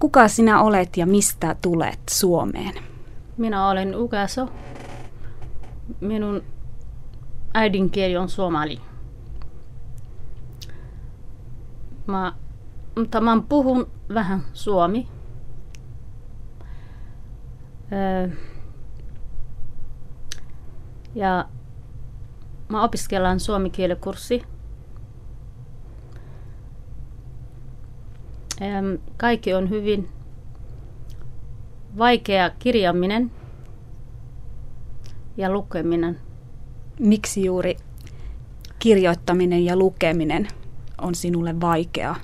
[0.00, 2.74] Kuka sinä olet ja mistä tulet Suomeen?
[3.36, 4.48] Minä olen Ugaso.
[6.00, 6.42] Minun
[7.54, 8.80] äidinkieli on suomali.
[12.06, 12.32] Mä,
[12.96, 15.08] mutta mä puhun vähän suomi.
[17.92, 18.28] Öö,
[21.14, 21.48] ja
[22.68, 24.42] mä opiskellaan suomikielikurssi.
[24.42, 24.59] Öö,
[29.16, 30.08] kaikki on hyvin
[31.98, 33.30] vaikea kirjaaminen
[35.36, 36.20] ja lukeminen.
[36.98, 37.76] Miksi juuri
[38.78, 40.48] kirjoittaminen ja lukeminen
[41.00, 42.16] on sinulle vaikeaa?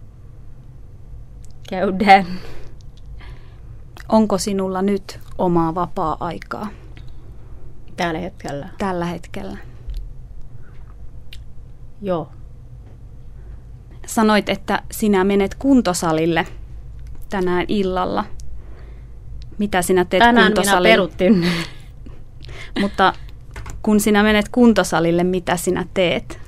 [1.71, 2.27] käydään.
[4.09, 6.69] Onko sinulla nyt omaa vapaa-aikaa
[7.97, 8.69] Tällä hetkellä.
[8.79, 9.59] tällä hetkellä?
[12.03, 12.29] Joo.
[14.07, 16.47] Sanoit, että sinä menet kuntosalille
[17.31, 18.25] tänään illalla.
[19.59, 20.93] Mitä sinä teet Tänään minä kuntosalilla?
[20.93, 21.47] peruttin.
[22.81, 23.13] Mutta
[23.83, 26.41] kun sinä menet kuntosalille, mitä sinä teet?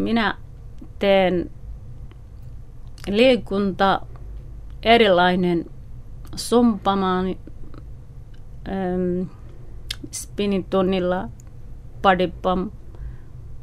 [0.00, 0.34] Minä
[0.98, 1.50] teen
[3.08, 4.00] liikunta
[4.82, 5.64] erilainen
[6.36, 7.26] sumpamaan
[8.68, 9.28] ähm,
[10.12, 11.28] spinning tunnilla,
[12.02, 12.74] body pump,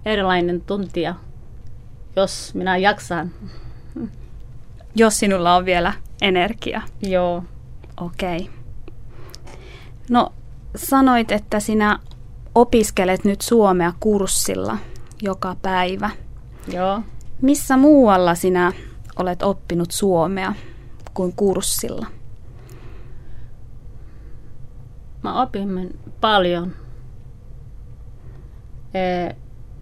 [0.06, 1.16] erilainen tuntia,
[2.16, 3.32] jos minä jaksan.
[4.96, 6.82] Jos sinulla on vielä energia.
[7.02, 7.44] Joo.
[8.02, 8.38] Okei.
[8.38, 8.54] Okay.
[10.10, 10.34] No,
[10.76, 12.00] sanoit, että sinä
[12.56, 14.78] opiskelet nyt suomea kurssilla
[15.22, 16.10] joka päivä.
[16.74, 17.02] Joo.
[17.42, 18.72] Missä muualla sinä
[19.20, 20.54] olet oppinut suomea
[21.14, 22.06] kuin kurssilla?
[25.24, 26.74] Mä opin paljon.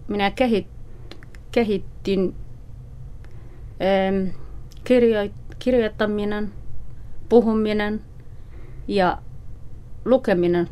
[0.08, 0.68] Minä kehit,
[1.52, 2.36] kehittin
[4.84, 5.20] kirjo,
[5.60, 6.54] kirjoittaminen,
[7.30, 8.02] puhuminen
[8.88, 9.18] ja
[10.06, 10.70] lukeminen.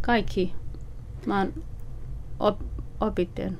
[0.00, 0.54] Kaikki.
[1.26, 1.52] Mä oon
[2.40, 2.60] op,
[3.00, 3.58] opitteen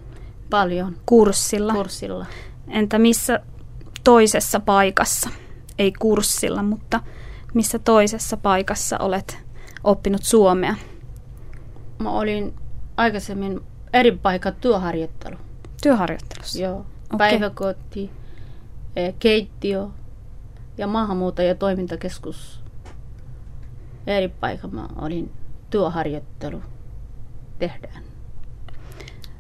[0.55, 1.73] paljon Kurssilla.
[1.73, 2.27] kurssilla.
[2.69, 3.41] Entä missä
[4.05, 5.31] toisessa paikassa?
[5.79, 7.01] Ei kurssilla, mutta
[7.55, 9.39] missä toisessa paikassa olet
[9.85, 10.75] oppinut suomea?
[11.99, 12.55] Mä olin
[12.97, 13.61] aikaisemmin
[13.93, 15.37] eri paikat työharjoittelu.
[15.83, 16.63] Työharjoittelussa.
[16.63, 16.79] Joo.
[16.79, 17.19] Okei.
[17.19, 18.11] Päiväkoti,
[18.97, 19.87] eh, keittiö
[20.79, 22.61] ja maahanmuuttajatoimintakeskus.
[24.07, 25.33] Eri paikka mä olin
[25.71, 26.63] työharjoittelu
[27.59, 28.03] tehdään.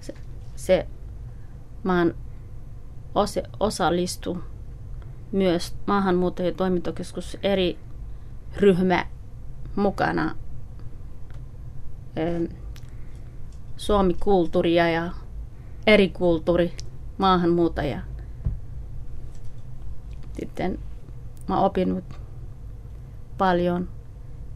[0.00, 0.14] Se,
[0.56, 0.86] se
[1.92, 2.14] oon
[3.14, 4.38] osa, osallistu
[5.32, 7.78] myös maahanmuuttajatoimintakeskus eri
[8.56, 9.06] ryhmä
[9.76, 10.36] mukana.
[13.76, 15.10] Suomikulttuuria ja
[15.86, 16.72] eri kulttuuri,
[17.18, 18.00] maahanmuuttaja.
[20.40, 20.78] Sitten
[21.48, 22.04] mä opinut
[23.38, 23.88] paljon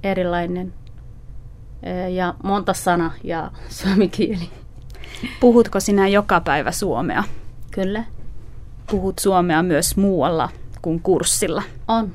[0.03, 0.75] erilainen
[1.83, 4.51] eh, ja monta sana ja suomi kieli.
[5.41, 7.25] Puhutko sinä joka päivä suomea?
[7.71, 8.05] Kyllä.
[8.91, 10.49] puhut suomea myös muualla
[10.83, 11.63] kuin kurssilla.
[11.89, 12.15] On.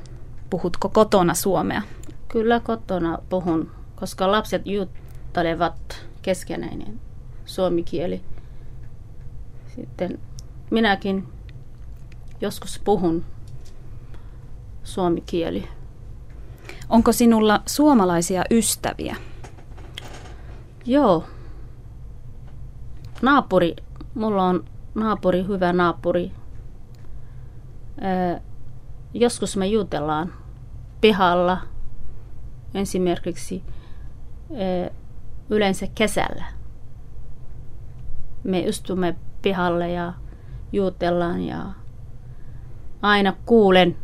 [0.50, 1.82] Puhutko kotona suomea?
[2.28, 7.00] Kyllä kotona puhun, koska lapset juttelevat keskenään niin
[7.44, 8.20] suomi kieli.
[9.76, 10.18] Sitten
[10.70, 11.28] minäkin
[12.40, 13.24] joskus puhun
[14.84, 15.68] suomi kieli.
[16.88, 19.16] Onko sinulla suomalaisia ystäviä?
[20.86, 21.24] Joo.
[23.24, 23.76] Naapuri,
[24.14, 26.32] mulla on naapuri, hyvä naapuri.
[28.00, 28.42] Ee,
[29.14, 30.32] joskus me jutellaan
[31.00, 31.58] pihalla,
[32.74, 33.62] esimerkiksi
[34.50, 34.92] ee,
[35.50, 36.44] yleensä kesällä.
[38.44, 40.12] Me istumme pihalle ja
[40.72, 41.64] jutellaan ja
[43.02, 43.96] aina kuulen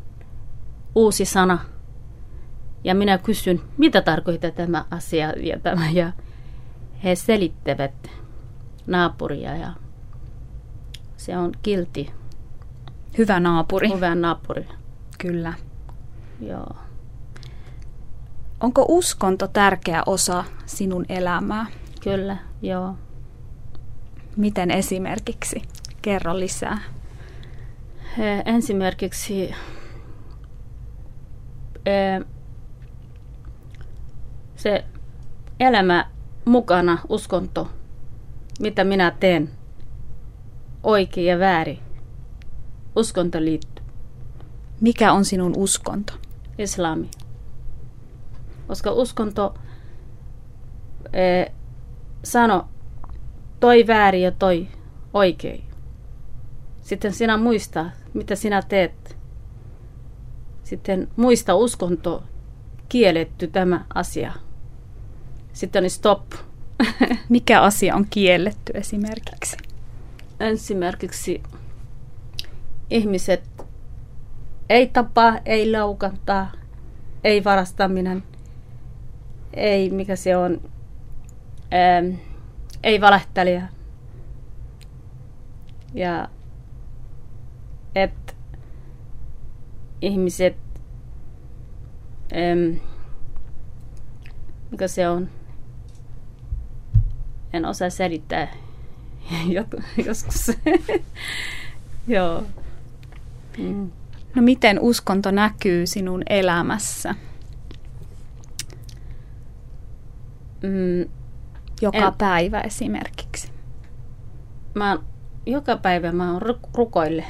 [0.94, 1.58] uusi sana.
[2.84, 5.90] Ja minä kysyn, mitä tarkoittaa tämä asia ja tämä.
[5.90, 6.12] Ja
[7.04, 8.19] he selittävät
[8.90, 9.72] naapuria ja
[11.16, 12.10] se on kilti.
[13.18, 13.88] Hyvä naapuri.
[13.94, 14.68] Hyvä naapuri.
[15.18, 15.52] Kyllä.
[16.40, 16.76] Joo.
[18.60, 21.66] Onko uskonto tärkeä osa sinun elämää?
[22.02, 22.94] Kyllä, joo.
[24.36, 25.62] Miten esimerkiksi?
[26.02, 26.78] Kerro lisää.
[28.44, 29.54] Esimerkiksi
[34.56, 34.84] se
[35.60, 36.10] elämä
[36.44, 37.70] mukana, uskonto,
[38.60, 39.50] mitä minä teen,
[40.82, 41.78] oikein ja väärin.
[42.96, 43.84] Uskonto liittyy.
[44.80, 46.12] Mikä on sinun uskonto?
[46.58, 47.10] Islami.
[48.66, 49.54] Koska uskonto
[51.12, 51.52] eh,
[52.24, 52.68] sano
[53.60, 54.68] toi väärin ja toi
[55.14, 55.64] oikein.
[56.82, 59.16] Sitten sinä muista, mitä sinä teet.
[60.62, 62.24] Sitten muista uskonto
[62.88, 64.32] kielletty tämä asia.
[65.52, 66.22] Sitten on stop.
[67.28, 69.56] Mikä asia on kielletty esimerkiksi?
[70.40, 71.42] Esimerkiksi
[72.90, 73.42] ihmiset
[74.68, 76.52] ei tapaa, ei laukantaa,
[77.24, 78.22] ei varastaminen,
[79.54, 80.60] ei mikä se on,
[81.74, 82.14] ähm,
[82.82, 83.62] ei valehtelija.
[85.94, 86.28] Ja
[87.94, 88.32] että
[90.02, 90.56] ihmiset,
[92.32, 92.76] ähm,
[94.70, 95.28] mikä se on,
[97.52, 98.48] en osaa selittää
[100.06, 100.46] joskus.
[102.08, 102.42] Joo.
[103.58, 103.90] Mm.
[104.34, 107.14] No miten uskonto näkyy sinun elämässä?
[110.62, 111.10] Mm,
[111.82, 113.50] Joka en, päivä esimerkiksi.
[114.74, 114.98] Mä
[115.46, 116.42] joka päivä mä oon
[116.74, 117.24] rukoille.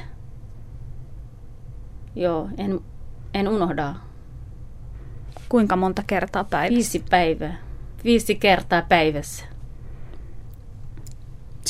[2.15, 2.79] Joo, en,
[3.33, 3.95] en unohda.
[5.49, 6.75] Kuinka monta kertaa päivässä?
[6.75, 7.57] Viisi päivää.
[8.03, 9.45] Viisi kertaa päivässä.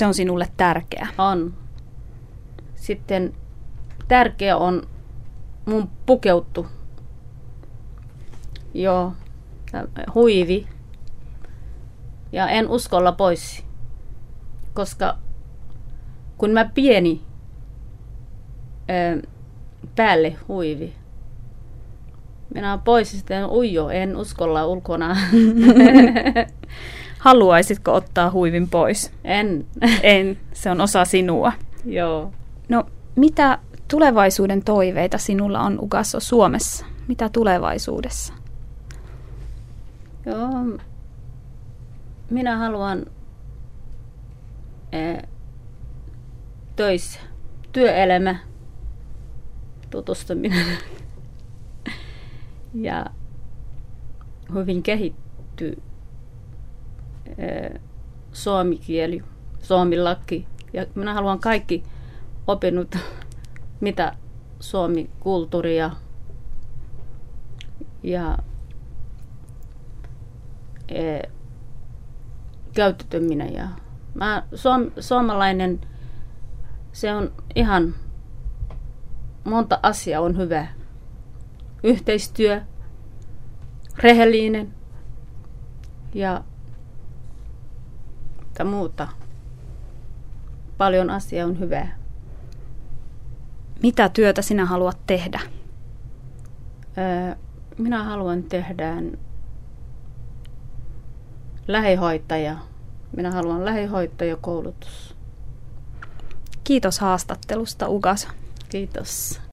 [0.01, 1.07] Se on sinulle tärkeä.
[1.17, 1.53] On.
[2.75, 3.33] Sitten
[4.07, 4.87] tärkeä on
[5.65, 6.67] mun pukeuttu.
[8.73, 9.13] Joo,
[10.15, 10.67] huivi.
[12.31, 13.65] Ja en uskolla pois,
[14.73, 15.17] koska
[16.37, 17.21] kun mä pieni
[19.95, 20.93] päälle huivi,
[22.53, 25.17] minä pois sitten ujo, en uskolla ulkona.
[27.21, 29.11] Haluaisitko ottaa huivin pois?
[29.23, 29.65] En.
[30.03, 31.53] En, se on osa sinua.
[31.85, 32.31] Joo.
[32.69, 32.83] No,
[33.15, 36.85] mitä tulevaisuuden toiveita sinulla on Ugasso Suomessa?
[37.07, 38.33] Mitä tulevaisuudessa?
[40.25, 40.49] Joo,
[42.29, 43.05] minä haluan
[44.91, 45.23] eh,
[46.75, 47.19] töissä,
[47.71, 48.35] työelämä,
[49.89, 50.65] tutustuminen
[52.73, 53.05] ja
[54.53, 55.81] hyvin kehittyy
[58.33, 59.23] suomi kieli,
[59.61, 60.47] suomilaki.
[60.73, 61.83] Ja minä haluan kaikki
[62.47, 62.95] opinnut,
[63.81, 64.15] mitä
[64.59, 65.91] suomi kulttuuri ja,
[70.89, 71.21] e,
[72.73, 73.53] käyttäytyminen.
[73.53, 73.67] Ja
[74.13, 75.81] mä, suom, suomalainen,
[76.91, 77.95] se on ihan,
[79.43, 80.67] monta asiaa on hyvä.
[81.83, 82.61] Yhteistyö,
[83.97, 84.73] rehellinen
[86.13, 86.43] ja
[88.61, 89.07] tai muuta.
[90.77, 91.97] Paljon asiaa on hyvää.
[93.83, 95.39] Mitä työtä sinä haluat tehdä?
[96.97, 97.35] Öö,
[97.77, 98.95] minä haluan tehdä
[101.67, 102.57] lähihoitaja.
[103.15, 105.15] Minä haluan lähihoitajakoulutus.
[106.63, 108.29] Kiitos haastattelusta, Ugasa.
[108.69, 109.41] Kiitos.